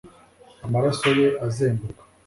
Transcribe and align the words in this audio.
Amaraso 0.65 1.07
ye 1.19 1.27
azenguruka 1.45 2.03